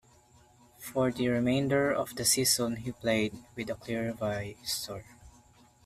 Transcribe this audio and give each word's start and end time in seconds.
For 0.79 1.11
the 1.11 1.27
remainder 1.27 1.91
of 1.91 2.15
the 2.15 2.25
season 2.25 2.77
he 2.77 2.91
played 2.91 3.35
with 3.55 3.69
a 3.69 3.75
clear 3.75 4.13
visor. 4.13 5.05